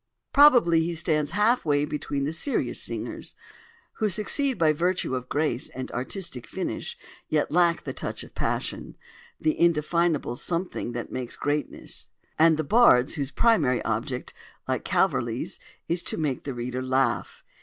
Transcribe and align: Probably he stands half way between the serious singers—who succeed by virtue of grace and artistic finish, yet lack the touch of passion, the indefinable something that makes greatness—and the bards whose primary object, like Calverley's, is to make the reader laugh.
Probably 0.33 0.79
he 0.81 0.95
stands 0.95 1.33
half 1.33 1.63
way 1.63 1.85
between 1.85 2.23
the 2.23 2.31
serious 2.33 2.81
singers—who 2.81 4.09
succeed 4.09 4.57
by 4.57 4.73
virtue 4.73 5.13
of 5.13 5.29
grace 5.29 5.69
and 5.69 5.91
artistic 5.91 6.47
finish, 6.47 6.97
yet 7.29 7.51
lack 7.51 7.83
the 7.83 7.93
touch 7.93 8.23
of 8.23 8.33
passion, 8.33 8.97
the 9.39 9.59
indefinable 9.59 10.35
something 10.37 10.93
that 10.93 11.11
makes 11.11 11.35
greatness—and 11.35 12.57
the 12.57 12.63
bards 12.63 13.13
whose 13.13 13.29
primary 13.29 13.85
object, 13.85 14.33
like 14.67 14.83
Calverley's, 14.83 15.59
is 15.87 16.01
to 16.01 16.17
make 16.17 16.45
the 16.45 16.53
reader 16.55 16.81
laugh. 16.81 17.43